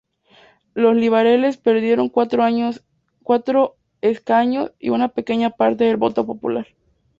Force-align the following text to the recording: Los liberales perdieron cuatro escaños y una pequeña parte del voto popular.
Los 0.73 0.95
liberales 0.95 1.57
perdieron 1.57 2.09
cuatro 2.09 3.75
escaños 4.01 4.71
y 4.79 4.89
una 4.89 5.09
pequeña 5.09 5.51
parte 5.51 5.83
del 5.83 5.97
voto 5.97 6.25
popular. 6.25 6.65